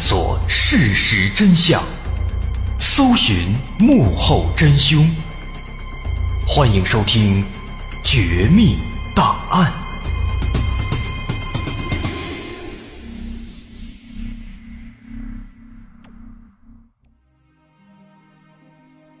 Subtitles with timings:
[0.00, 1.84] 索事实真相，
[2.78, 5.06] 搜寻幕后真凶。
[6.48, 7.44] 欢迎收听
[8.02, 8.78] 《绝密
[9.14, 9.70] 档案》，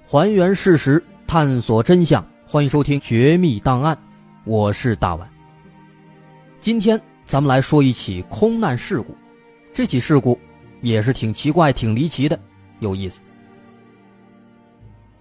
[0.06, 2.26] 还原事实，探索真相。
[2.46, 3.94] 欢迎收听《绝密档案》，
[4.44, 5.30] 我是大碗。
[6.58, 9.14] 今天咱们来说一起空难事故，
[9.74, 10.40] 这起事故
[10.80, 12.38] 也是挺奇怪、挺离奇的，
[12.78, 13.20] 有意思。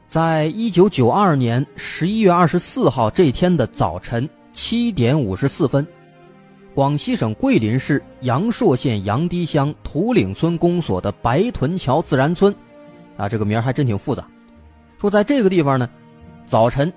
[0.08, 5.86] 在一九九二年十一月二十四号这天的早晨七点五十四分，
[6.74, 12.54] 广西省桂林市阳朔县阳堤乡土岭村公所的白屯桥自然村，
[13.18, 14.28] 啊，这个名还真挺复杂。
[14.98, 15.90] 说在这个地方呢，
[16.46, 16.92] 早晨。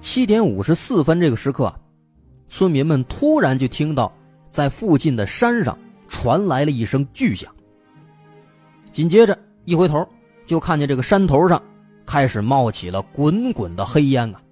[0.00, 1.74] 七点五十四分这个时刻，
[2.48, 4.12] 村民们突然就听到
[4.48, 7.52] 在附近的山上传来了一声巨响。
[8.92, 10.06] 紧接着一回头，
[10.46, 11.62] 就看见这个山头上
[12.06, 14.42] 开始冒起了滚滚的黑烟啊！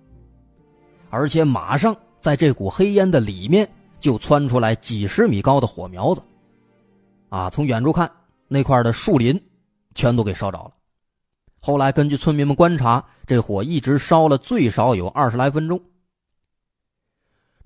[1.10, 6.22] 而且马上在这股黑烟的里面就窜出来几十米高的火苗子，
[7.28, 8.10] 啊，从远处看
[8.48, 9.40] 那块的树林
[9.94, 10.72] 全都给烧着了。
[11.60, 15.80] 后来根据村民们观察，这火一直烧了最少有二十来分钟。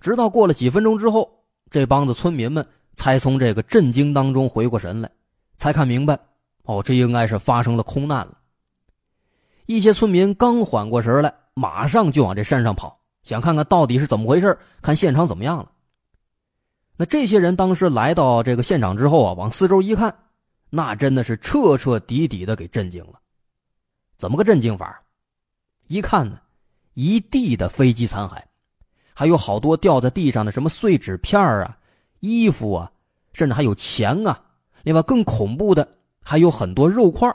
[0.00, 1.30] 直到过了几分钟之后，
[1.68, 5.10] 这帮子村民们才从这个震惊当中回过神来，
[5.58, 6.18] 才看明白，
[6.70, 8.38] 哦，这应该是发生了空难了。
[9.66, 15.72] 一些村民刚缓过神来，马上就往这山上跑，想看看到底是怎么回事，看现场怎么样了。
[16.96, 20.14] 那这些人当时来到这个现场之后啊，往四周一看，
[20.70, 23.14] 那真的是彻彻底底的给震惊了。
[24.16, 25.02] 怎么个震惊法？
[25.88, 26.38] 一看呢，
[26.94, 28.40] 一地的飞机残骸，
[29.12, 31.76] 还有好多掉在地上的什么碎纸片啊、
[32.20, 32.92] 衣服啊，
[33.32, 34.40] 甚至还有钱啊。
[34.82, 35.86] 另外更恐怖的
[36.30, 37.28] 还有很多肉块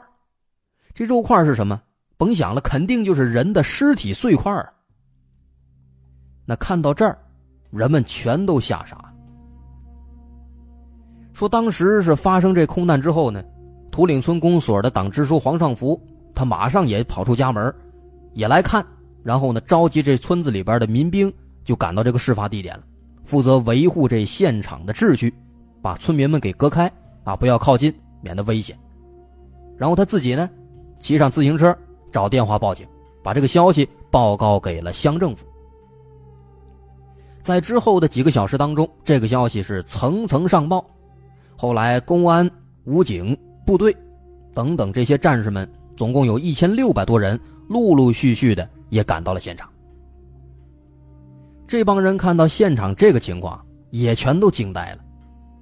[0.94, 1.82] 这肉块是什么？
[2.16, 4.54] 甭想了，肯定就是人的尸体碎块
[6.46, 7.18] 那看到这儿，
[7.72, 9.14] 人们全都吓傻了。
[11.34, 13.44] 说当时是发生这空难之后呢，
[13.92, 16.02] 土岭村公所的党支书黄尚福。
[16.34, 17.76] 他马上也跑出家门，
[18.32, 18.82] 也来看，
[19.24, 21.30] 然后呢，召集这村子里边的民兵，
[21.66, 22.84] 就赶到这个事发地点了，
[23.26, 25.34] 负责维护这现场的秩序，
[25.82, 26.90] 把村民们给隔开，
[27.26, 28.74] 啊，不要靠近，免得危险。
[29.78, 30.50] 然后他自己呢，
[31.00, 31.76] 骑上自行车
[32.12, 32.88] 找电话报警，
[33.24, 35.46] 把这个消息报告给了乡政府。
[37.42, 40.86] 在之后的几个小时当中，这个消息是层层上报，
[41.56, 42.50] 后来公安、
[42.86, 43.96] 武警部队
[44.54, 45.68] 等等这些战士们。
[45.96, 49.70] 总共有一千六百多人，陆陆续续的也赶到了现场。
[51.66, 54.98] 这帮人看到现场这个情况，也全都惊呆了。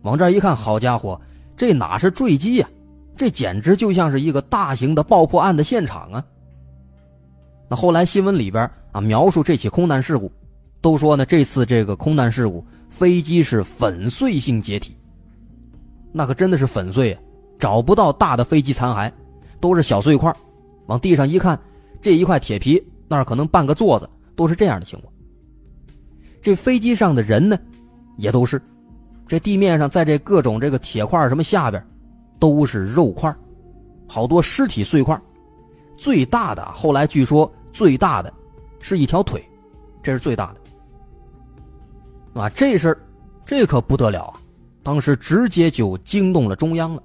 [0.02, 1.22] 往这一看，好家伙，
[1.56, 2.68] 这哪是坠机呀？
[3.16, 6.26] 这简直就像是一个大型的爆破案的现场啊！
[7.70, 10.32] 那后来新闻里边啊描述这起空难事故，
[10.82, 14.96] 都说呢这次这个空难事故飞机是粉碎性解体，
[16.12, 17.22] 那可真的是粉碎啊，
[17.60, 19.12] 找不到大的飞机残骸。
[19.60, 20.36] 都是小碎块，
[20.88, 21.58] 往地上一看，
[22.02, 25.14] 这一块铁皮那儿可能半个座子，都是这样的情况。
[26.42, 27.58] 这飞机上的人呢，
[28.18, 28.62] 也都是，
[29.26, 31.82] 这地面上在这各种这个铁块什么下边，
[32.40, 33.34] 都是肉块，
[34.08, 35.20] 好多尸体碎块。
[35.96, 38.34] 最大的后来据说最大的，
[38.80, 39.44] 是一条腿，
[40.02, 42.42] 这是最大的。
[42.42, 42.98] 啊，这事儿，
[43.46, 44.40] 这可不得了啊！
[44.82, 47.02] 当时直接就惊动了中央了。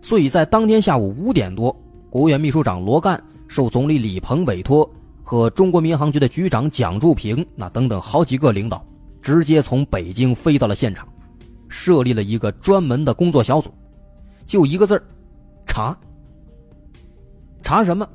[0.00, 1.76] 所以在当天下午五点多，
[2.08, 4.88] 国务院秘书长罗干受总理李鹏委托，
[5.22, 8.84] 和中国民航局的局长蒋祝平那等等好几个领导，
[9.20, 11.06] 直接从北京飞到了现场，
[11.68, 13.68] 设立了一个专门的工作小组，
[14.46, 15.02] 就一个字：
[15.66, 15.96] 查。
[17.62, 18.08] 查什么？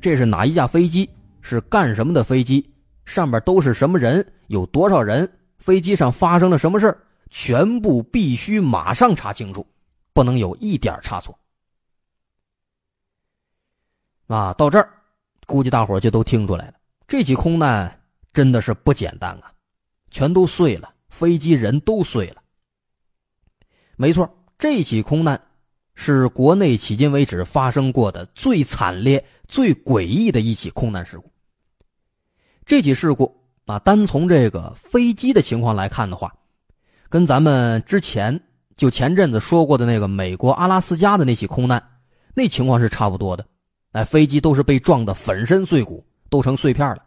[0.00, 1.08] 这是哪一架飞机？
[1.40, 2.68] 是干什么的飞机？
[3.04, 4.26] 上面都是什么人？
[4.48, 5.30] 有多少人？
[5.58, 6.96] 飞机上发生了什么事
[7.30, 9.66] 全部必须马上查清楚。
[10.12, 11.38] 不能有一点差错
[14.26, 14.52] 啊！
[14.54, 14.92] 到这儿，
[15.46, 16.74] 估计大伙就都听出来了，
[17.06, 18.02] 这起空难
[18.32, 19.52] 真的是不简单啊，
[20.10, 22.42] 全都碎了，飞机人都碎了。
[23.96, 24.28] 没错，
[24.58, 25.40] 这起空难
[26.00, 31.28] 是国内迄今为止发生过的最惨烈、最诡异的一起空难事故。
[32.64, 33.36] 这起事故
[33.66, 36.32] 啊，单从这个飞机的情况来看的话，
[37.08, 38.40] 跟咱们之前。
[38.76, 41.82] 就前阵子说过的那个美国阿拉斯加的那起空难，
[42.32, 43.44] 那情况是差不多的，
[43.90, 47.02] 哎，飞机都是被撞得粉身碎骨，都成碎片了。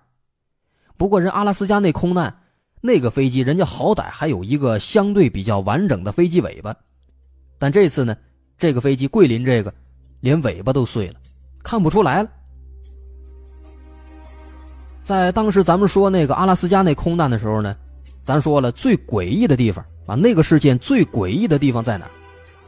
[0.97, 2.41] 不过人阿拉斯加那空难，
[2.81, 6.75] 那个飞机人家好歹还有一个相对比较完整的飞机尾巴，
[7.57, 8.17] 但这次呢，
[8.61, 9.73] 这个飞机桂林这个
[10.19, 11.15] 连尾巴都碎了，
[11.63, 12.29] 看不出来了。
[15.01, 17.75] 在当时咱们说那个阿拉斯加那空难的时候呢，
[18.23, 22.07] 咱说了最诡异的地方啊，那个事件最诡异的地方在哪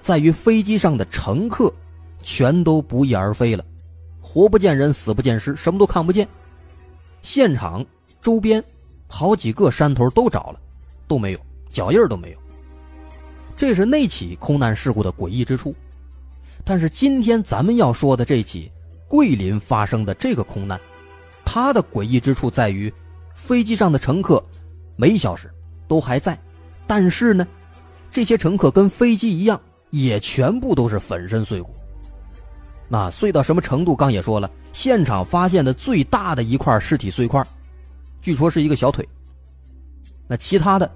[0.01, 1.72] 在于飞机上的乘客
[2.24, 3.63] 全都不翼而飞了，
[4.19, 6.28] 活不见人，死不见尸，什么都看不见。
[7.22, 7.86] 现场
[8.19, 8.63] 周边
[9.07, 10.60] 好几个山头都找了，
[11.07, 11.39] 都没有
[11.69, 12.43] 脚印都没有。
[13.56, 15.74] 这是那起空难事故的诡异之处。
[16.64, 18.72] 但是今天咱们要说的这起
[19.08, 20.80] 桂林发生的这个空难。
[21.46, 22.92] 它的诡异之处在于，
[23.36, 24.42] 飞机上的乘客
[24.96, 25.52] 每小时，
[25.88, 26.40] 都还在，
[26.88, 27.46] 但是呢，
[28.10, 29.60] 这些乘客跟飞机一样，
[29.90, 31.76] 也全部都是粉身碎骨。
[32.88, 33.96] 那碎到什么程度？
[33.96, 37.46] 刚也说了，现场发现的最大的一块尸体碎块，
[38.22, 39.08] 据说是一个小腿。
[40.28, 40.90] 那其他的，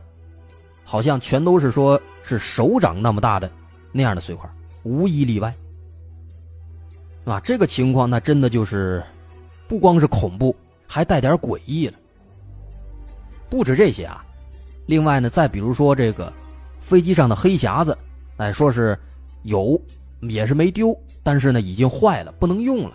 [0.89, 3.51] 好像全都是说是手掌那么大的
[3.91, 4.49] 那样的碎块，
[4.83, 5.53] 无一例外。
[7.25, 9.03] 啊，这个情况那真的就是。
[9.67, 10.55] 不光是恐怖，
[10.87, 11.93] 还带点诡异了。
[13.49, 14.23] 不止这些啊，
[14.85, 16.31] 另外呢，再比如说这个
[16.79, 17.97] 飞机上的黑匣子，
[18.37, 18.97] 哎，说是
[19.43, 19.77] 有，
[20.21, 22.93] 也是没丢，但是呢，已经坏了，不能用了。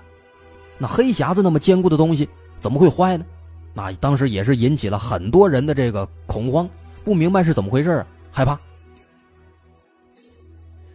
[0.79, 2.27] 那黑匣子那么坚固的东西，
[2.59, 3.27] 怎么会坏呢？
[3.75, 6.67] 那当时也是引起了很多人的这个恐慌，
[7.05, 8.59] 不明白是怎么回事害怕。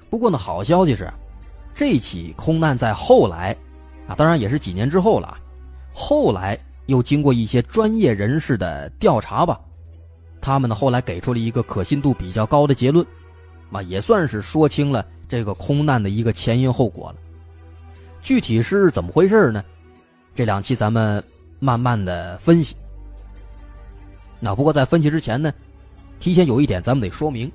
[0.09, 1.11] 不过呢，好消息是，
[1.75, 3.55] 这起空难在后来，
[4.07, 5.37] 啊，当然也是几年之后了。
[5.93, 9.59] 后来又经过一些专业人士的调查吧，
[10.39, 13.05] 他们呢后来给出了一个可信度比较高的结论，
[13.71, 17.17] 啊，也算是说清了这个空难的一个前因后果了。
[18.21, 19.63] 具体是怎么回事呢？
[20.33, 21.21] 这两期咱们
[21.59, 22.75] 慢慢的分析。
[24.39, 25.51] 那不过在分析之前呢，
[26.19, 27.51] 提前有一点咱们得说明，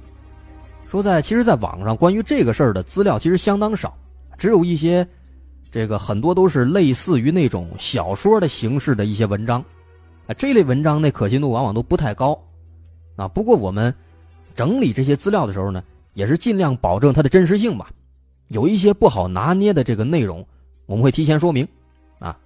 [0.87, 3.97] 说在其实，在网上关于这个事儿的资料其实相当少，
[4.37, 5.07] 只有一些。
[5.71, 9.65] 这个很多都是类似于那种小说的形式的一些文章，
[10.27, 12.39] 啊，这类文章那可信度往往都不太高，
[13.17, 13.95] 啊，不过我们
[14.55, 15.83] 整理这些资料的时候呢，
[16.13, 17.91] 也是尽量保证它的真实性吧。
[18.49, 20.47] 有一些不好拿捏的这个内容，
[20.85, 21.67] 我们会提前说明，
[22.19, 22.39] 啊。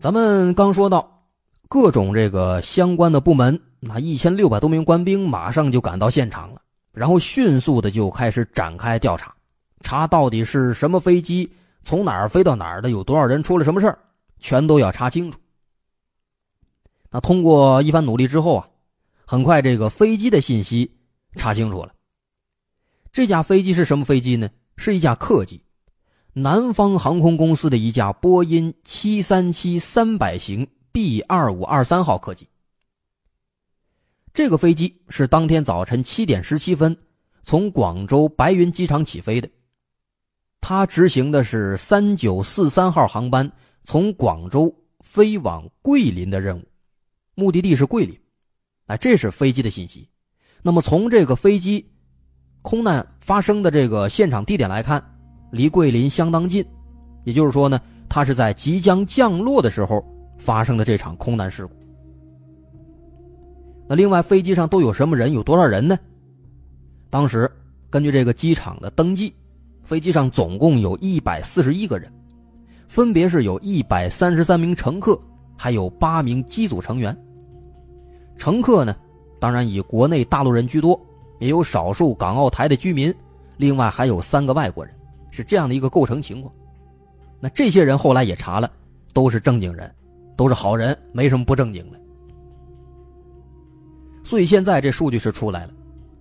[0.00, 1.22] 咱们刚说到
[1.68, 6.60] 各种这个相关的部门，那一千六百多名官兵马上就赶到现场了，
[6.92, 9.34] 然后迅速的就开始展开调查。
[9.82, 11.48] 查到底是什么飞机
[11.82, 13.96] 从哪儿飞到哪儿的，有多少人出了什么事，
[14.38, 15.38] 全都要查清楚。
[17.10, 18.68] 那通过一番努力之后啊，
[19.24, 20.90] 很快这个飞机的信息
[21.36, 21.92] 查清楚了。
[23.12, 24.50] 这架飞机是什么飞机呢？
[24.76, 25.62] 是一架客机，
[26.32, 32.48] 南方航空公司的一架波音七三七三百型 B 二五二三号客机。
[34.36, 36.94] 这个飞机是当天早晨七点十七分
[37.42, 39.48] 从广州白云机场起飞的。
[40.60, 43.50] 它执行的是三九四三号航班，
[43.82, 46.62] 从广州飞往桂林的任务，
[47.34, 48.14] 目的地是桂林。
[48.88, 50.06] 哎，这是飞机的信息。
[50.60, 51.90] 那么从这个飞机
[52.60, 55.02] 空难发生的这个现场地点来看，
[55.50, 56.62] 离桂林相当近，
[57.24, 60.04] 也就是说呢，它是在即将降落的时候
[60.36, 61.74] 发生的这场空难事故。
[63.88, 65.32] 那另外飞机上都有什么人？
[65.32, 65.98] 有多少人呢？
[67.08, 67.50] 当时
[67.88, 69.34] 根据这个机场的登记。
[69.84, 72.12] 飞机上总共有一百四十一个人，
[72.88, 75.16] 分别是有一百三十三名乘客，
[75.56, 77.16] 还有八名机组成员。
[78.36, 78.96] 乘客呢，
[79.38, 81.00] 当然以国内大陆人居多，
[81.38, 83.14] 也有少数港澳台的居民，
[83.58, 84.92] 另外还有三个外国人，
[85.30, 86.52] 是这样的一个构成情况。
[87.38, 88.68] 那这些人后来也查了，
[89.12, 89.88] 都是正经人，
[90.36, 92.00] 都是好人，没什么不正经的。
[94.26, 95.72] 所以现在这数据是出来了，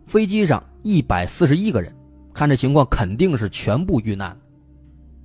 [0.06, 1.92] 飞机上一百四十一个人。
[2.36, 4.38] 看这情况，肯定是全部遇难，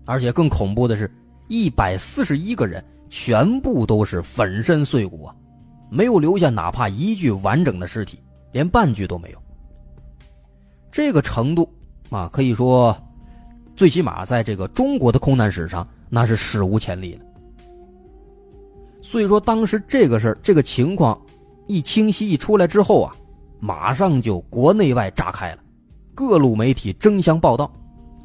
[0.07, 1.13] 而且更恐怖的是，
[1.49, 5.37] 一百四十一个人全部都是粉身碎骨啊，
[5.91, 8.19] 没有留下哪怕一具完整的尸体，
[8.51, 9.39] 连半具都没有。
[10.91, 11.71] 这个程度
[12.09, 12.97] 啊，可以说，
[13.77, 17.27] 最起码在这个中国的空难史上，那是史无前例的。
[19.03, 21.21] 所以说，当时这个事儿、这个情况
[21.71, 23.15] 一清晰一出来之后啊，
[23.61, 25.59] 马上就国内外炸开了。
[26.17, 27.71] 各路媒体争相报道，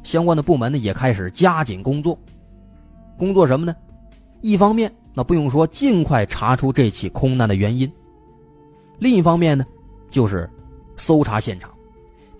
[0.02, 2.18] 相关的部门呢也开始加紧工作。
[3.16, 3.72] 工作什么呢？
[4.40, 7.88] 一方面，那不用说，尽快查出这起空难的原因；
[8.98, 9.64] 另一方面呢，
[10.10, 10.50] 就是
[10.96, 11.70] 搜查现场，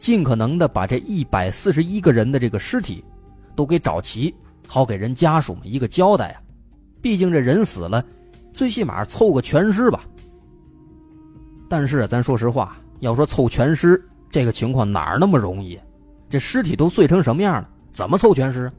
[0.01, 3.05] 尽可能的把这一百四十一个人的这个尸体
[3.55, 4.35] 都给找齐，
[4.67, 6.43] 好给人家属们一个交代啊。
[7.01, 8.05] 毕竟这人死了，
[8.53, 10.05] 最起码凑个全尸吧。
[11.69, 14.03] 但是咱说实话，要说凑全尸。
[14.31, 15.79] 这个情况哪儿那么容易？
[16.29, 17.69] 这尸体都碎成什么样了？
[17.93, 18.73] 怎么凑全尸啊？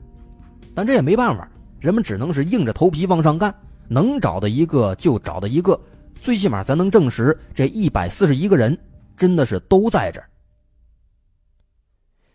[0.76, 3.54] 但这也没办法，人们只能是硬着头皮往上干，
[3.88, 5.80] 能找到一个就找到一个，
[6.22, 8.78] 最起码咱能证实这一百四十一个人
[9.16, 10.30] 真的是都在这儿。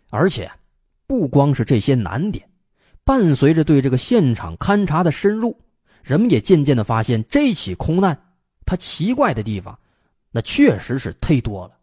[0.09, 0.51] 而且，
[1.07, 2.45] 不光是这些难点，
[3.05, 5.57] 伴随着对这个现场勘查的深入，
[6.03, 8.19] 人们也渐渐的发现，这起空难
[8.65, 9.77] 它奇怪的地方，
[10.35, 11.77] 那确实是忒多了。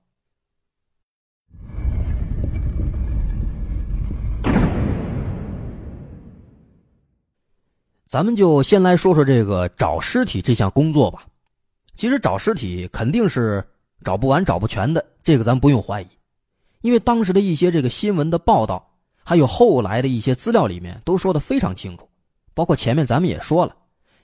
[8.08, 11.24] 咱们就先来说说这个找尸体这项工作吧。
[11.94, 13.64] 其实找尸体肯定是
[14.02, 16.08] 找不完、找不全的，这个咱不用怀疑，
[16.80, 18.84] 因为当时的一些这个新闻的报道，
[19.22, 22.08] 还有后来的一些资料里面都说的非常清楚。
[22.52, 23.76] 包括前面咱们也说了，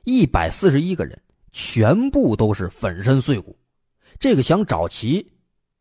[0.02, 1.16] 一百四十一个人
[1.52, 3.56] 全部都是粉身碎骨，
[4.18, 5.26] 这个想找齐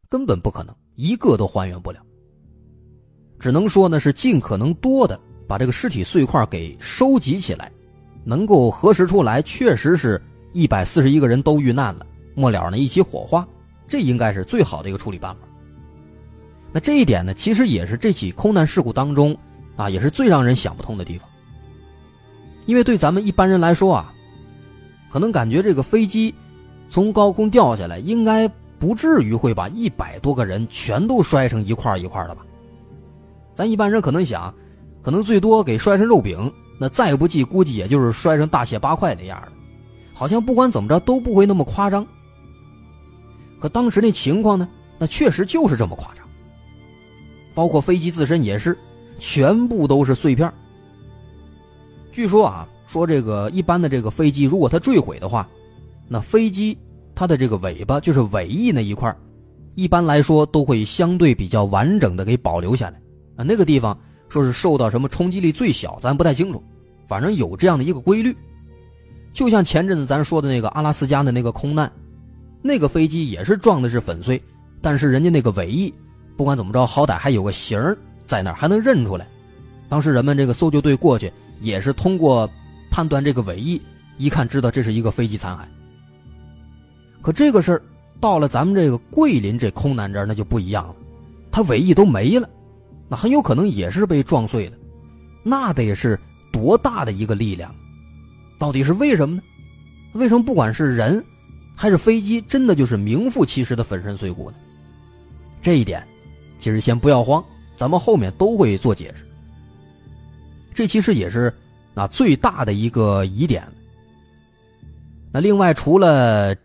[0.10, 2.00] 根本不可能，一个都还原不了。
[3.40, 7.72] 只能说呢，是尽可能多的把这个尸体碎块给收集起来。
[8.28, 10.20] 能够核实出来，确实是
[10.52, 13.48] 一百四十一个人都遇难了，末了呢一起火化，
[13.88, 15.48] 这应该是最好的一个处理办法。
[16.72, 19.38] 那这一点呢，其实也是这起空难事故当中
[19.76, 21.30] 啊，也是最让人想不通的地方。
[22.66, 24.12] 因为对咱们一般人来说啊，
[25.08, 26.34] 可能感觉这个飞机
[26.88, 28.48] 从高空掉下来，应该
[28.80, 32.46] 不至于会把一百多个人全都摔成一块一块的吧？
[33.54, 34.54] 咱一般人可能想，
[35.02, 36.52] 可能最多给摔成肉饼。
[36.78, 39.52] 那再不济，估计也就是摔成大卸八块那样的，
[40.14, 42.06] 好像不管怎么着都不会那么夸张。
[43.62, 46.28] 可当时那情况呢，那确实就是这么夸张。
[47.54, 48.78] 包括飞机自身也是，
[49.18, 50.52] 全部都是碎片。
[52.12, 55.48] 据说啊，说这个一般的这个飞机，如果它坠毁的话，
[56.08, 56.78] 那飞机
[57.14, 59.16] 它的这个尾巴，就是尾翼那一块，
[59.76, 63.02] 一般来说都会相对比较完整的给保留下来
[63.36, 63.98] 啊，那个地方。
[64.28, 66.62] 说是受到什么冲击力最小，咱不太清楚，
[67.08, 68.36] 反正有这样的一个规律。
[69.32, 71.90] 就像前阵子咱说的那个阿拉斯加的那个空难，
[72.62, 74.42] 那个飞机也是撞的是粉碎，
[74.82, 75.94] 但是人家那个尾翼，
[76.36, 77.80] 不管怎么着，好歹还有个形
[78.26, 79.28] 在那儿，还能认出来。
[79.88, 81.32] 当时人们这个搜救队过去，
[81.62, 82.50] 也是通过
[82.90, 83.80] 判断这个尾翼，
[84.18, 85.60] 一看知道这是一个飞机残骸。
[87.26, 87.82] 可这个事儿
[88.22, 90.96] 到了咱们这个桂林这空难这儿，那就不一样了，
[91.50, 92.48] 它尾翼都没了。
[93.08, 94.78] 那很有可能也是被撞碎的，
[95.42, 96.20] 那得是
[96.52, 97.74] 多大的一个力量？
[98.60, 99.42] 到底是为什么呢？
[100.14, 101.26] 为什么不管是人，
[101.76, 104.58] 还是飞机，真的就是名副其实的粉身碎骨呢？
[105.64, 106.06] 这一点，
[106.60, 107.44] 其实先不要慌，
[107.76, 109.26] 咱们后面都会做解释。
[110.76, 111.52] 这其实也是
[111.96, 113.68] 那最大的一个疑点。
[115.32, 116.56] 那另外，除了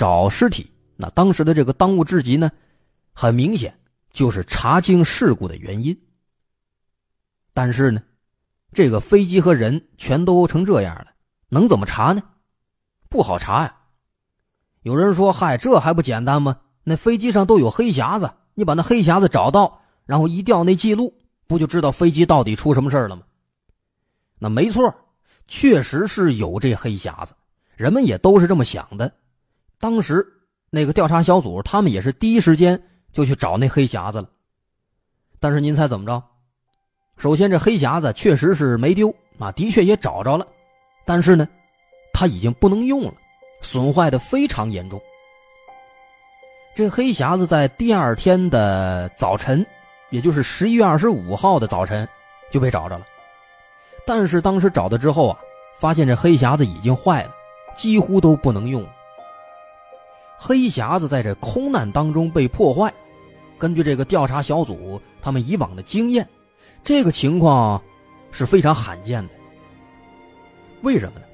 [0.00, 2.50] 找尸体，那当时的这个当务之急呢，
[3.12, 3.78] 很明显。
[4.14, 5.94] 就是查清事故的原因。
[7.52, 8.02] 但是呢，
[8.72, 11.08] 这个飞机和人全都成这样了，
[11.50, 12.22] 能怎么查呢？
[13.10, 13.76] 不好查呀。
[14.84, 16.58] 有人说：“嗨，这还不简单吗？
[16.82, 21.14] 那飞机上都有黑匣子，你把那黑匣子找到，然后一调那记录，
[21.46, 23.22] 不就知道飞机到底出什么事了吗？”
[24.40, 24.82] 那没错，
[25.46, 27.34] 确实是有这黑匣子，
[27.76, 29.12] 人们也都是这么想的。
[29.80, 30.24] 当时
[30.70, 32.80] 那个调查小组，他们也是第一时间。
[33.12, 34.28] 就去找那黑匣子了，
[35.40, 36.22] 但是您猜怎么着？
[37.16, 40.46] 首先，这黑匣子确实是没丢啊，的确也找着了，
[41.04, 41.48] 但是呢，
[42.12, 43.14] 它已经不能用了，
[43.62, 45.02] 损坏的非常严重。
[46.76, 49.66] 这黑匣子在第二天的早晨，
[50.10, 52.08] 也就是十一月二十五号的早晨
[52.48, 53.04] 就被找着了，
[54.06, 55.36] 但是当时找到之后啊，
[55.80, 57.34] 发现这黑匣子已经坏了，
[57.74, 58.86] 几乎都不能用。
[60.42, 62.90] 黑匣子在这空难当中被破坏，
[63.58, 66.26] 根据这个调查小组他们以往的经验，
[66.82, 67.80] 这个情况
[68.30, 69.34] 是非常罕见的。
[70.80, 71.26] 为什么呢？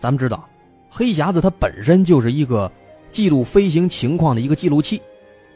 [0.00, 0.48] 咱们知道，
[0.90, 2.70] 黑匣子它本身就是一个
[3.08, 5.00] 记录飞行情况的一个记录器，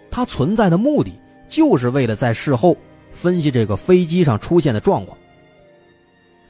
[0.09, 1.11] 它存在的目的
[1.49, 2.77] 就是为了在事后
[3.11, 5.19] 分析这个飞机上出现的状况。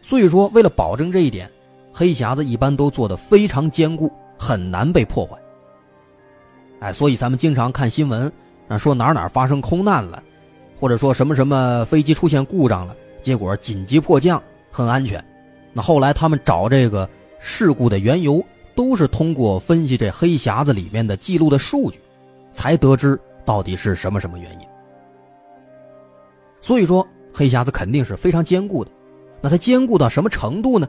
[0.02, 1.50] 所以说，为了保证这一点，
[1.90, 5.34] 黑匣子一般都做的非常坚固，很难被破坏。
[6.80, 8.32] 哎，所以咱们经常看新闻，
[8.68, 10.22] 啊，说哪哪发生空难了，
[10.78, 15.22] 或者说什么什么飞机出现故障了，结果紧急迫降，很安全。
[15.72, 17.08] 那后来他们找这个
[17.40, 18.42] 事故的缘由，
[18.74, 21.98] 都是通过分析这黑匣子里面的记录的数据，
[22.52, 24.66] 才得知到底是什么什么原因。
[26.60, 28.90] 所以说，黑匣子肯定是非常坚固的。
[29.40, 30.88] 那它坚固到什么程度呢？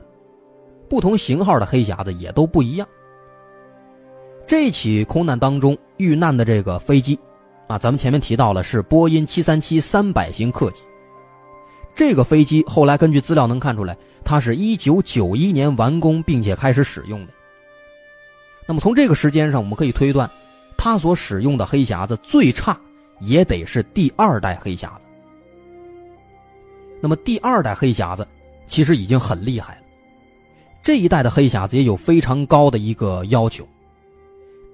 [0.87, 2.87] 不同型号的黑匣子也都不一样。
[4.49, 7.19] 这起空难当中遇难的这个飞机，
[7.67, 10.81] 啊，咱们前面提到了是波音七三七三百型客机，
[11.93, 17.33] 这个飞机后来根据资料能看出来，它是一九九一年完工并且开始使用的。
[18.65, 20.27] 那么从这个时间上，我们可以推断，
[20.75, 22.75] 它所使用的黑匣子最差
[23.19, 25.05] 也得是第二代黑匣子。
[26.99, 28.27] 那么第二代黑匣子
[28.65, 29.81] 其实已经很厉害了，
[30.81, 33.63] 这一代的黑匣子也有非常高的一个要求。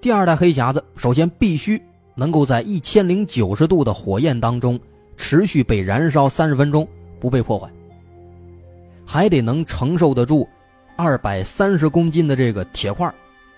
[0.02, 1.82] 第二代黑匣子首先必须
[2.14, 4.80] 能够在一千零九十度的火焰当中
[5.18, 6.88] 持续被燃烧三十分钟
[7.20, 7.68] 不被破坏，
[9.06, 10.48] 还得能承受得住
[10.96, 13.12] 二百三十公斤的这个铁块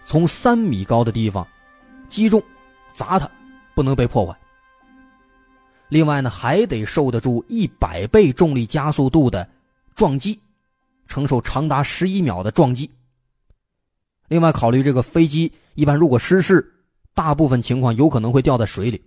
[0.06, 1.46] 从三米高的地方
[2.08, 2.42] 击中
[2.94, 3.30] 砸它，
[3.76, 4.34] 不能被破坏。
[5.90, 9.48] 另外呢，还得受得住一百倍重力加速度的
[9.96, 10.40] 撞击，
[11.08, 12.90] 承受长达十一秒的撞击。
[14.28, 16.66] 另外，考虑这个飞机一般如果失事，
[17.14, 19.02] 大部分情况有可能会掉在水里，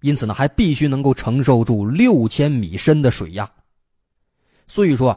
[0.00, 3.48] 因此呢，还必须能够承受住六千米深的水压。
[4.66, 5.16] 所以说，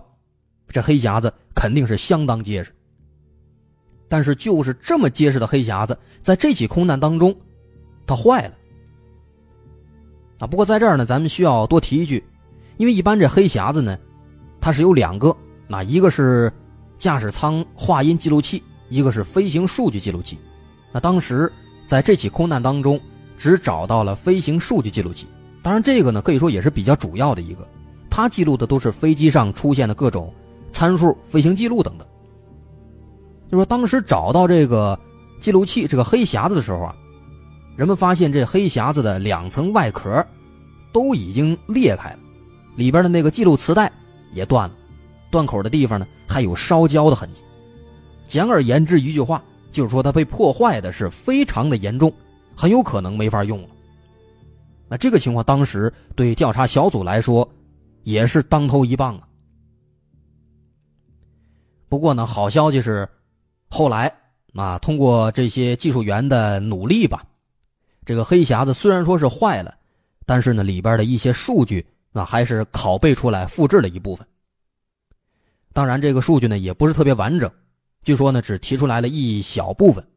[0.68, 2.76] 这黑匣子肯定是相当结实。
[4.08, 7.36] 但是，就是这么结实的黑匣子，在这起空难当中，
[8.06, 8.54] 它坏了。
[10.40, 12.24] 啊，不过在这儿呢，咱们需要多提一句，
[12.78, 13.98] 因为一般这黑匣子呢，
[14.60, 15.36] 它是有两个，
[15.68, 16.52] 那一个是
[16.98, 20.38] 驾驶舱话音记录器，一个是飞行数据记录器。
[20.92, 21.52] 那当时
[21.88, 23.00] 在这起空难当中，
[23.38, 25.28] 只找到了飞行数据记录器，
[25.62, 27.68] 当然这个呢可以说也是比较主要的一个，
[28.10, 30.34] 它记录的都是飞机上出现的各种
[30.72, 32.08] 参数、飞行记录等等。
[33.52, 35.00] 就说当时找到这个
[35.40, 36.96] 记录器这个黑匣子的时候啊。
[37.76, 40.26] 人们发现这黑匣子的两层外壳
[40.94, 42.20] 都已经裂开了，
[42.78, 43.92] 里边的那个记录磁带
[44.32, 44.76] 也断了，
[45.30, 47.42] 断口的地方呢还有烧焦的痕迹。
[48.28, 52.12] 简而言之，一句话就是说它被破坏的是非常的严重，
[52.56, 53.70] 很有可能没法用了。
[54.88, 57.48] 那这个情况当时对调查小组来说
[58.04, 59.28] 也是当头一棒啊。
[61.90, 63.08] 不过呢，好消息是，
[63.70, 64.12] 后来
[64.54, 67.26] 啊通过这些技术员的努力吧。
[68.06, 69.74] 这个黑匣子虽然说是坏了，
[70.26, 71.84] 但是呢，里边的一些数据
[72.14, 74.26] 啊还是拷贝出来复制了一部分。
[75.74, 77.52] 当然，这个数据呢也不是特别完整，
[78.06, 80.08] 据说呢只提出来了一小部分。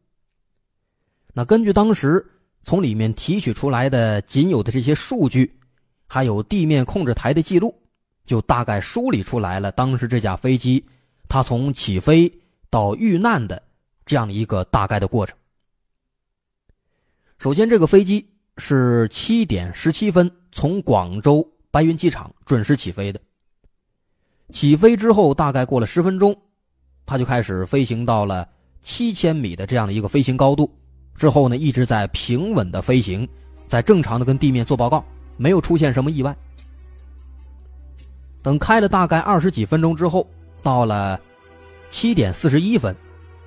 [1.33, 2.25] 那根据当时
[2.63, 5.59] 从里面提取出来的仅有的这些数据，
[6.07, 7.75] 还有地面控制台的记录，
[8.27, 10.85] 就大概梳理出来了当时这架飞机
[11.31, 12.31] 它从起飞
[12.69, 13.63] 到遇难的
[14.05, 15.35] 这样的一个大概的过程。
[17.39, 23.19] 首先，这个飞机是七点十七分从广州白云机场准时起飞的。
[24.51, 26.37] 起飞之后，大概过了十分钟，
[27.09, 28.47] 它就开始飞行到了
[28.83, 30.71] 七千米的这样的一个飞行高度。
[31.17, 33.27] 之后呢，一直在平稳的飞行，
[33.67, 35.03] 在正常的跟地面做报告，
[35.39, 36.37] 没有出现什么意外。
[38.43, 40.29] 等开了大概二十几分钟之后，
[40.63, 41.19] 到了
[41.91, 42.95] 七点四十一分，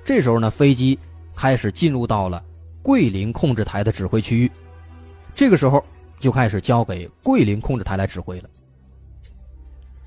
[0.04, 0.98] 这时候呢，飞机
[1.34, 2.42] 开始进入到了。
[2.82, 4.50] 桂林控制台的指挥区域，
[5.32, 5.80] 这个时候
[6.18, 8.50] 就开始交给桂林控制台来指挥了。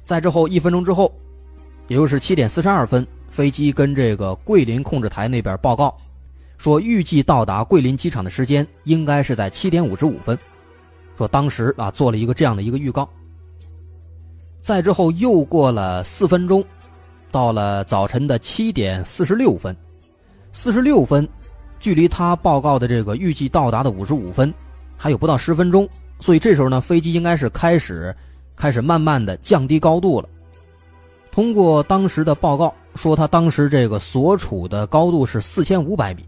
[0.04, 1.10] 在之后一分钟之后，
[1.88, 5.96] 也就是七点四十二分，飞机跟这个桂林控制台那边报告，
[6.58, 10.38] 说预计到达桂林机场的时间应该是在七点五十五分，
[11.18, 13.08] 说当时啊做了一个这样的一个预告。
[14.62, 16.64] 再之后又过了四分钟，
[17.32, 19.76] 到了早晨的七点四十六分，
[20.52, 21.28] 四十六分。
[21.78, 24.52] 距离他报告的这个预计到达的五十五分，
[24.98, 25.88] 还有不到十分钟，
[26.20, 28.16] 所以这时候呢，飞机应该是开始，
[28.56, 30.28] 开始慢慢的降低高度了。
[31.36, 36.24] 通过当时的报告说，他当时这个所处的高度是四千五百米，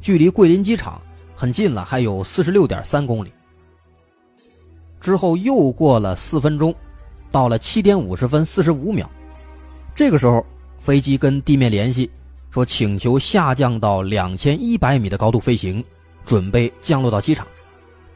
[0.00, 1.00] 距离桂林机场
[1.36, 3.32] 很近了，还有四十六点三公里。
[5.00, 6.74] 之后又过了四分钟，
[7.30, 9.08] 到了七点五十分四十五秒，
[9.94, 10.44] 这个时候
[10.80, 12.10] 飞机跟地面联系。
[12.50, 15.84] 说请求下降到两千一百米的高度飞行，
[16.24, 17.46] 准备降落到机场。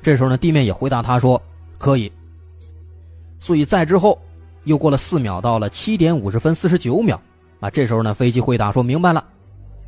[0.03, 1.41] 这时候呢，地面也回答他说
[1.79, 2.11] 可以。
[3.39, 4.19] 所以在之后
[4.65, 7.21] 又过了四秒，到了七点五十分四十九秒，
[7.61, 9.25] 啊，这时候呢，飞机回答说明白了，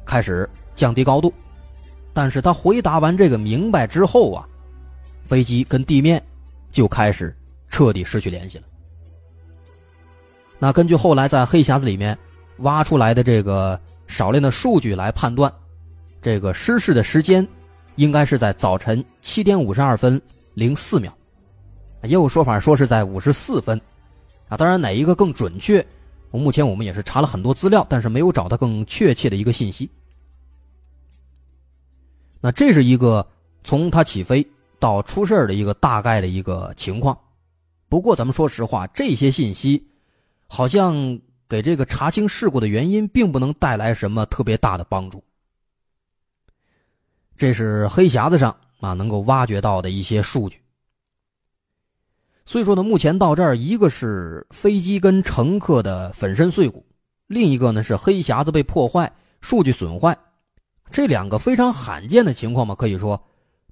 [0.04, 1.32] 开始降低高度。
[2.12, 4.46] 但是他回答完这个明白之后啊，
[5.24, 6.22] 飞机跟地面
[6.70, 7.34] 就开始
[7.68, 8.64] 彻底失去联系了。
[10.58, 12.16] 那根据后来在黑匣子里面
[12.58, 13.78] 挖出来的这个。
[14.06, 15.50] 少量的数据来判断，
[16.20, 17.44] 这个失事的时间
[17.96, 20.20] 应该是在早晨七点五十二分
[20.52, 21.10] 零四秒，
[22.02, 23.80] 也有说法说是在五十四分，
[24.54, 25.84] 啊，当然哪一个更准确，
[26.30, 29.90] 目前我们也是查了很多资料，但是没有找到更确切的一个信息。
[32.40, 33.26] 那这是一个
[33.64, 34.46] 从它起飞
[34.78, 37.18] 到出事的一个大概的一个情况，
[37.88, 39.84] 不过咱们说实话，这些信息
[40.46, 45.24] 好像给这个查清事故的原因，并不能带来什么特别大的帮助。
[47.36, 50.60] 这是黑匣子上啊能够挖掘到的一些数据。
[52.46, 56.85] 所以说呢，目前到这儿，一个是飞机跟乘客的粉身碎骨，
[57.26, 60.16] 另一个呢是黑匣子被破坏，数据损坏，
[60.90, 63.20] 这两个非常罕见的情况嘛，可以说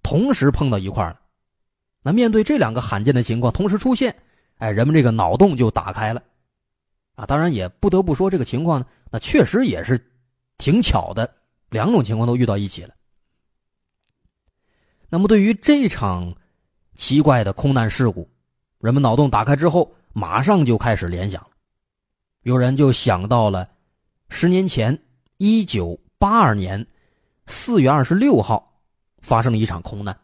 [0.02, 1.20] 同时碰到一块了。
[2.02, 4.16] 那面对这两个罕见的情况同时出现，
[4.56, 6.22] 哎，人们这个脑洞就打开了，
[7.14, 10.02] 啊，当然也不得不说这个情况呢，那确实也是
[10.56, 11.30] 挺巧的，
[11.68, 12.94] 两种情况都遇到一起了。
[15.10, 16.34] 那么对于这场
[16.94, 18.26] 奇怪的空难事故，
[18.82, 21.40] 人们脑洞打开之后，马上就开始联想。
[22.42, 23.64] 有人就想到了
[24.28, 24.98] 十年前，
[25.36, 26.84] 一九八二年
[27.46, 28.72] 四月二十六号
[29.20, 30.14] 发生了一场空难。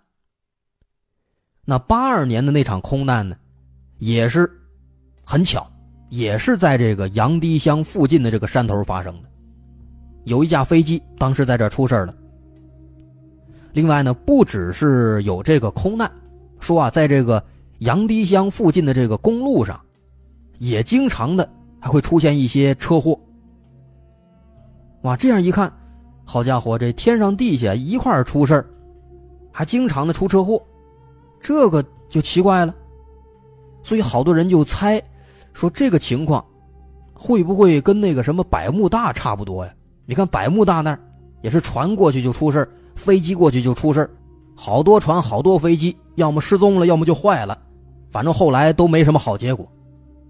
[1.65, 3.37] 那八二年的那场空难呢，
[3.99, 4.51] 也是
[5.23, 5.65] 很巧，
[6.09, 9.29] 也是在这个杨堤乡附近的这个山头发生的。
[10.25, 12.13] 有一架飞机当时在这出事了。
[13.73, 16.11] 另外呢，不只是有这个空难，
[16.59, 17.41] 说啊，在这个。
[17.79, 19.81] 杨堤乡附近的这个公路上，
[20.59, 23.19] 也经常的还会出现一些车祸。
[25.03, 25.73] 哇，这样一看，
[26.25, 28.65] 好家伙，这天上地下一块出事
[29.53, 30.61] 还经常的出车祸，
[31.41, 32.75] 这个就奇怪了。
[33.85, 35.01] 所以好多人就猜，
[35.53, 36.45] 说这个情况
[37.15, 39.73] 会不会跟那个什么百慕大差不多呀？
[40.05, 41.01] 你看百慕大那儿
[41.43, 44.11] 也是船过去就出事飞机过去就出事
[44.57, 47.57] 好多船好多飞机，要么失踪了，要么就坏了。
[48.11, 49.71] 反正后来都没什么好结果，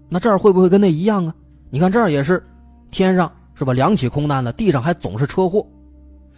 [0.09, 1.33] 那这儿会不会跟那一样啊？
[1.69, 2.43] 你看这儿也是，
[2.91, 3.71] 天上是吧？
[3.73, 5.65] 两起空难了，地上还总是车祸。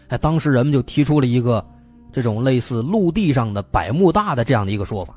[0.10, 1.66] 哎，当时人们就提出了一个
[2.12, 5.16] 这种类似陆地上的百慕大的这样的一个说法。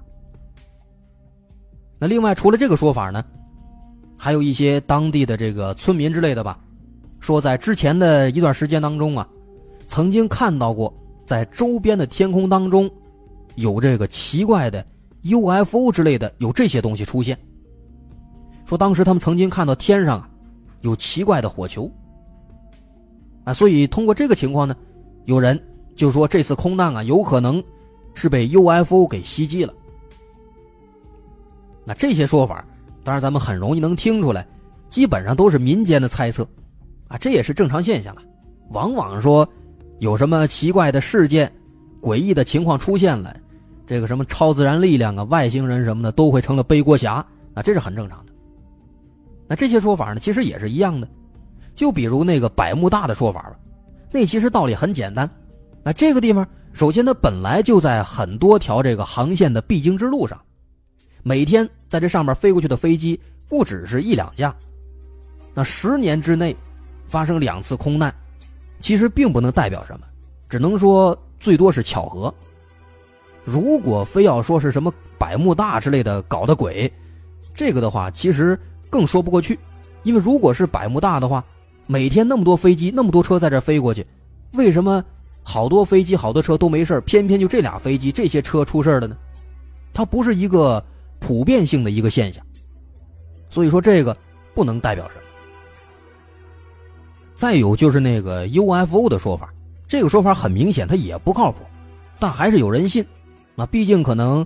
[1.98, 3.24] 那另外除了这个说法呢，
[4.16, 6.58] 还有一些当地的这个村民之类的吧，
[7.20, 9.28] 说在之前的一段时间当中啊，
[9.86, 10.92] 曾经看到过
[11.26, 12.90] 在周边的天空当中
[13.56, 14.84] 有这个奇怪的。
[15.24, 17.38] UFO 之类的有这些东西出现，
[18.66, 20.28] 说当时他们曾经看到天上啊
[20.82, 21.90] 有奇怪的火球
[23.44, 24.76] 啊，所以通过这个情况呢，
[25.24, 25.58] 有人
[25.96, 27.62] 就说这次空难啊有可能
[28.14, 29.72] 是被 UFO 给袭击了。
[31.86, 32.64] 那这些说法，
[33.02, 34.46] 当然咱们很容易能听出来，
[34.88, 36.46] 基本上都是民间的猜测
[37.08, 38.22] 啊，这也是正常现象了。
[38.70, 39.48] 往往说
[40.00, 41.50] 有什么奇怪的事件、
[42.00, 43.34] 诡异的情况出现了。
[43.86, 47.14] 这个什么超自然力量啊，外星人什么的都会成了背锅侠
[47.54, 48.32] 啊，这是很正常的。
[49.46, 51.06] 那这些说法呢，其实也是一样的。
[51.74, 53.56] 就比如那个百慕大的说法吧，
[54.10, 55.28] 那其实道理很简单。
[55.82, 60.40] 那这个地方，首先它本来就在很多条这个航线的必经之路上，
[61.22, 64.54] 每天在这上面飞过去的飞机不只是一两架。
[65.52, 66.56] 那十年之内
[67.04, 68.14] 发生两次空难，
[68.80, 70.06] 其实并不能代表什么，
[70.48, 72.32] 只能说最多是巧合。
[73.44, 76.90] 如果非要说是什么百慕大之类的搞的鬼，
[77.54, 79.58] 这个的话其实更说不过去，
[80.02, 81.44] 因为如果是百慕大的话，
[81.86, 84.06] 每天那么多飞机那么多车在这飞过去，
[84.52, 85.04] 为什么
[85.42, 89.16] 好多飞机好多车都没事偏偏就这俩飞机这些车出事了呢？
[89.92, 90.82] 它不是一个
[91.20, 92.44] 普遍性的一个现象，
[93.50, 94.16] 所以说这个
[94.54, 95.20] 不能代表什么。
[97.36, 99.52] 再有就是那个 UFO 的说法，
[99.86, 101.58] 这个说法很明显它也不靠谱，
[102.18, 103.04] 但还是有人信。
[103.54, 104.44] 那毕竟可能，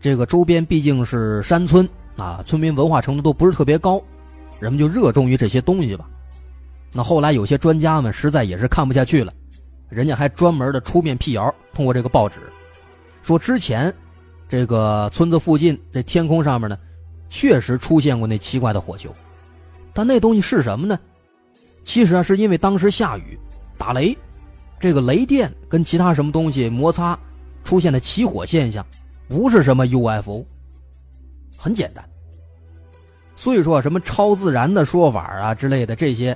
[0.00, 4.02] 这个周边毕竟是山村啊，村民文化程度都不是特别高，
[4.58, 6.08] 人们就热衷于这些东西吧。
[6.92, 9.32] 那后来有些专家们实在也是看不下去了，
[9.88, 12.40] 人家还专门的出面辟谣，通过这个报纸，
[13.22, 13.94] 说之前
[14.48, 16.76] 这个村子附近这天空上面呢，
[17.28, 19.14] 确实出现过那奇怪的火球，
[19.92, 20.98] 但那东西是什么呢？
[21.84, 23.38] 其实啊，是因为当时下雨
[23.76, 24.16] 打雷，
[24.80, 27.16] 这个雷电跟其他什么东西摩擦。
[27.68, 28.82] 出现的起火现象，
[29.28, 30.42] 不是什么 UFO，
[31.54, 32.02] 很简单。
[33.36, 36.34] 所以说什么超自然的说法啊之类的这些，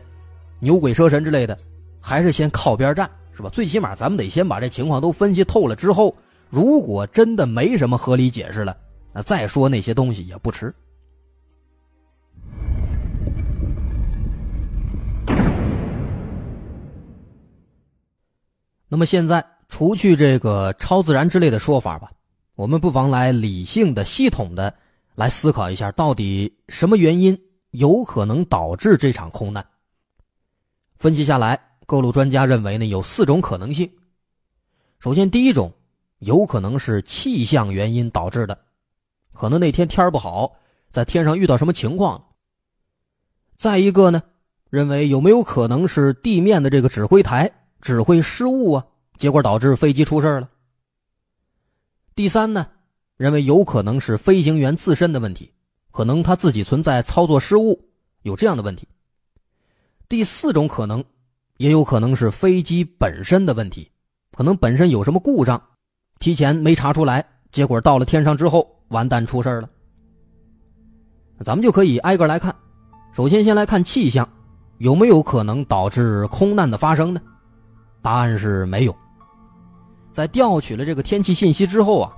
[0.61, 1.59] 牛鬼蛇神之类的，
[2.03, 3.49] 还是先靠边站，是吧？
[3.49, 6.15] 最起码咱们得先把这情况都分析透了之后，
[6.51, 8.77] 如果真的没什么合理解释了，
[9.15, 10.75] 那再说那些东西也不迟。
[18.87, 19.43] 那么现在。
[19.73, 22.13] 除去这个超自然之类的说法吧，
[22.57, 24.73] 我们不妨来理性的、系统的
[25.15, 27.37] 来思考一下，到底什么原因
[27.71, 29.65] 有可能导致这场空难？
[30.99, 33.91] 分析下来，各路专家认为呢，有四种可能性。
[34.99, 35.73] 首先，第一种，
[36.19, 38.59] 有可能是气象原因导致的，
[39.33, 40.53] 可能那天天不好，
[40.91, 42.23] 在天上遇到什么情况。
[43.57, 44.23] 再一个呢，
[44.69, 48.87] 认为有没有可能是地面的这个指挥台指挥失误啊，
[49.23, 50.49] 结果导致飞机出事了。
[52.17, 52.67] 第三呢，
[53.17, 55.49] 认为有可能是飞行员自身的问题，
[55.93, 57.81] 可能他自己存在操作失误，
[58.23, 58.85] 有这样的问题。
[60.09, 61.05] 第四种可能，
[61.59, 63.89] 也有可能是飞机本身的问题，
[64.33, 65.63] 可能本身有什么故障，
[66.19, 69.71] 提前没查出来，结果到了天上之后完蛋出事了。
[71.45, 72.53] 咱们就可以挨个来看，
[73.13, 74.29] 首先先来看气象，
[74.79, 77.23] 有没有可能导致空难的发生呢？
[78.03, 78.93] 答案是没有。
[80.13, 82.13] 在调取了这个天气信息之后啊，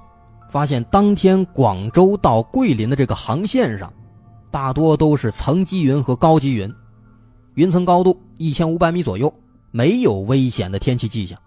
[0.51, 3.93] 发现当天广州到桂林的这个航线上，
[4.51, 6.73] 大多都是层积云和高积云，
[7.55, 9.33] 云层高度一千五百米左右，
[9.71, 11.39] 没有危险的天气迹象。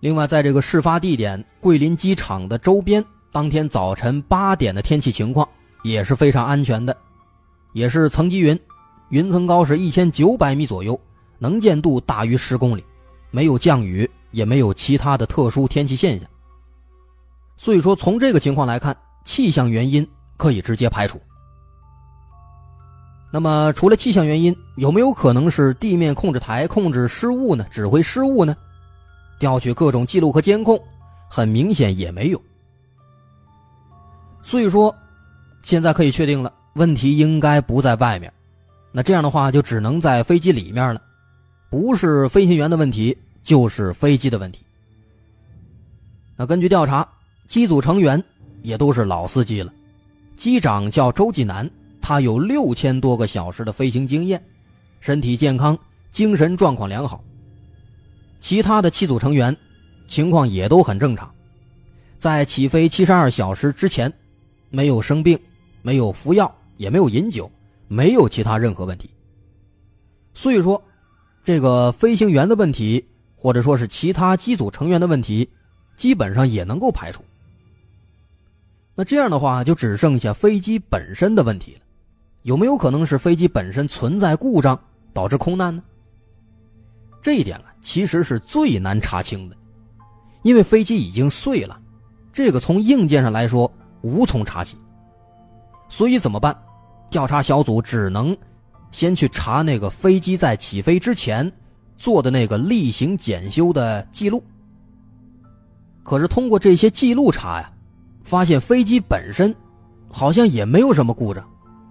[0.00, 5.48] 另外，在这个事发地点桂林机场的周边，当天早晨八点的天气情况。
[5.84, 6.96] 也是非常安全的，
[7.72, 8.56] 也是层积云，
[9.08, 10.96] 云层高是一千九百米左右，
[11.40, 12.84] 能见度大于十公里，
[13.32, 16.28] 没有降雨，也没有其他的特殊天气现象。
[17.56, 21.20] 所以说，从这个情况来看，气象原因可以直接排除。
[23.32, 27.64] 那么，除了气象原因，有没有可能是地面控制台控制失误呢？
[27.70, 28.56] 指挥失误呢？
[29.38, 30.78] 调取各种记录和监控，
[31.30, 32.42] 很明显也没有。
[34.42, 34.94] 所以说。
[35.64, 38.32] 现在可以确定了，问题应该不在外面，
[38.90, 41.00] 那这样的话就只能在飞机里面了，
[41.70, 44.60] 不是飞行员的问题，就是飞机的问题。
[46.36, 47.06] 那根据调查，
[47.46, 48.22] 机组成员
[48.62, 49.72] 也都是老司机了，
[50.36, 54.42] 机长叫周继南，他有六千多个小时的飞行经验，
[55.00, 55.78] 身体健康，
[56.10, 57.22] 精神状况良好。
[58.40, 59.56] 其他的七组成员
[60.08, 61.32] 情况也都很正常，
[62.18, 64.12] 在起飞七十二小时之前，
[64.70, 65.38] 没有生病。
[65.84, 67.50] 没有服药，也没有饮酒，
[67.88, 69.10] 没有其他任何问题。
[70.32, 70.80] 所以说，
[71.42, 73.04] 这个飞行员的问题，
[73.42, 75.50] 或者说是其他机组成员的问题，
[75.96, 77.24] 基本上也能够排除。
[78.94, 81.80] 那这样的话，就只剩下飞机本身的问题了。
[82.42, 84.78] 有没有可能是飞机本身存在故障
[85.12, 85.82] 导致空难呢？
[87.20, 89.56] 这一点啊，其实是最难查清的，
[90.42, 91.80] 因为飞机已经碎了，
[92.32, 93.68] 这个从硬件上来说
[94.02, 94.76] 无从查起。
[95.88, 96.56] 所以怎么办？
[97.10, 98.36] 调查小组只能
[98.92, 101.52] 先去查那个飞机在起飞之前
[102.02, 104.42] 做的那个例行检修的记录。
[106.02, 107.72] 可是通过这些记录查呀，
[108.24, 109.54] 发现飞机本身
[110.10, 111.48] 好像也没有什么故障。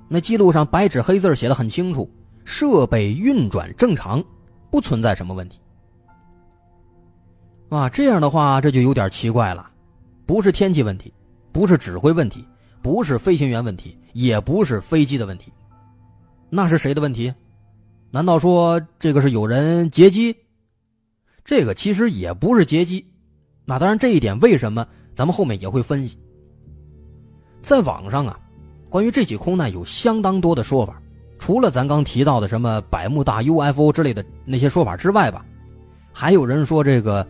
[0.10, 2.12] 那记录上白纸黑字写的很清楚，
[2.44, 4.22] 设备运转正常，
[4.70, 5.62] 不存在什么问题。
[7.70, 9.72] 啊，这样的话这就有点奇怪了，
[10.26, 11.14] 不是天气问题，
[11.54, 12.46] 不是指挥问题。
[12.82, 15.54] 不是飞行员问题，也不是飞机的问题，
[16.50, 17.32] 那是谁的问题？
[18.12, 20.36] 难道说这个是有人劫机？
[21.44, 23.06] 这个其实也不是劫机。
[23.66, 26.18] 那当然，这一点为什么咱们后面也会分析。
[27.62, 28.40] 在网上啊，
[28.90, 31.02] 关于这起空难有相当多的说法，
[31.40, 35.46] 除了咱刚提到的什么百慕大 UFO 之类的那些说法之外吧，
[36.12, 37.26] 还有人说这个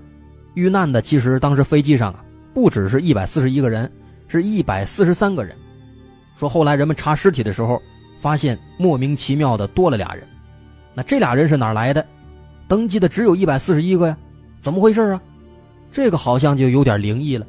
[0.56, 3.92] 遇难的其实当时飞机上啊，不只是一百四十一个人。
[4.28, 5.54] 是一百四十三个人，
[6.38, 7.82] 说后来人们查尸体的时候，
[8.22, 10.26] 发现莫名其妙的多了俩人，
[10.94, 12.06] 那这俩人是哪来的？
[12.68, 14.18] 登记的只有一百四十一个呀，
[14.60, 15.22] 怎么回事啊？
[15.92, 17.46] 这个好像就有点灵异了。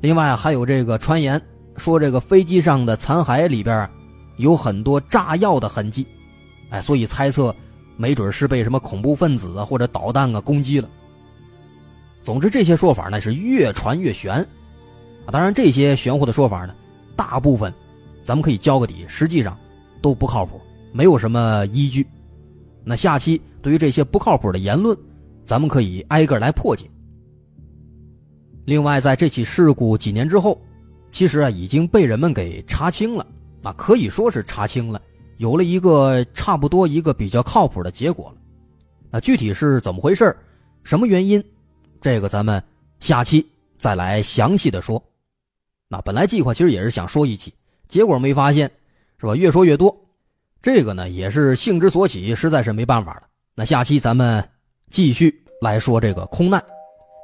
[0.00, 1.40] 另外还有这个传言
[1.76, 3.88] 说，这个飞机上的残骸里边
[4.36, 6.06] 有很多炸药的痕迹，
[6.70, 7.54] 哎，所以猜测
[7.96, 10.88] 没准是被什么恐怖分子啊或者导弹啊攻击了。
[12.22, 14.44] 总之这些说法呢是越传越悬。
[15.30, 16.74] 当然，这些玄乎的说法呢，
[17.14, 17.72] 大部分
[18.24, 19.56] 咱们可以交个底，实际上
[20.00, 20.60] 都不靠谱，
[20.92, 22.06] 没有什么依据。
[22.84, 24.96] 那下期对于这些不靠谱的言论，
[25.44, 26.88] 咱们可以挨个来破解。
[28.64, 30.60] 另外，在这起事故几年之后，
[31.10, 33.26] 其实啊已经被人们给查清了，
[33.62, 35.00] 啊可以说是查清了，
[35.38, 38.36] 有了一个差不多一个比较靠谱的结果了。
[39.10, 40.36] 那具体是怎么回事
[40.84, 41.42] 什么原因？
[42.00, 42.62] 这个咱们
[43.00, 43.44] 下期
[43.78, 45.02] 再来详细的说。
[45.88, 47.52] 那本来计划其实也是想说一起，
[47.88, 48.70] 结果没发现，
[49.18, 49.34] 是吧？
[49.34, 49.94] 越说越多，
[50.60, 53.22] 这个呢也是性之所起，实在是没办法了。
[53.54, 54.42] 那下期咱们
[54.90, 56.62] 继续来说这个空难，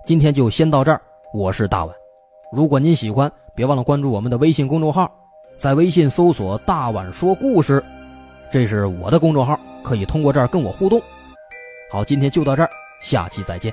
[0.06, 1.00] 今天就先到这儿。
[1.32, 1.94] 我是大碗，
[2.52, 5.12] 如果您喜欢，别忘了关注我们的微信公众号，
[5.58, 7.82] 在微信搜索“大碗说故事”，
[8.52, 11.02] 这是我的公众号，可以通过这儿跟我互动。
[11.90, 12.70] 好，今天就到这儿，
[13.00, 13.72] 下期再见。